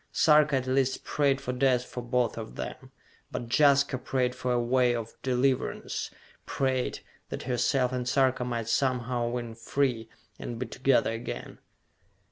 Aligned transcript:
Sarka 0.11 0.55
at 0.55 0.65
least 0.65 1.03
prayed 1.03 1.39
for 1.39 1.53
death 1.53 1.85
for 1.85 2.01
both 2.01 2.35
of 2.35 2.55
them; 2.55 2.91
but 3.31 3.49
Jaska 3.55 3.99
prayed 3.99 4.33
for 4.33 4.51
a 4.51 4.59
way 4.59 4.95
of 4.95 5.13
deliverance, 5.21 6.09
prayed 6.47 7.01
that 7.29 7.43
herself 7.43 7.91
and 7.91 8.09
Sarka 8.09 8.43
might 8.43 8.67
somehow 8.67 9.27
win 9.27 9.53
free, 9.53 10.09
and 10.39 10.57
be 10.57 10.65
together 10.65 11.11
again. 11.13 11.59